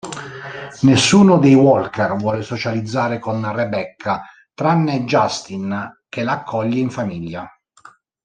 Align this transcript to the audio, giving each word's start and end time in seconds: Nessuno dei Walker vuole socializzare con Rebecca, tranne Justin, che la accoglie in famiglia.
Nessuno 0.81 1.37
dei 1.37 1.53
Walker 1.53 2.15
vuole 2.15 2.41
socializzare 2.41 3.19
con 3.19 3.47
Rebecca, 3.55 4.23
tranne 4.51 5.01
Justin, 5.01 6.01
che 6.09 6.23
la 6.23 6.31
accoglie 6.39 6.79
in 6.79 6.89
famiglia. 6.89 7.47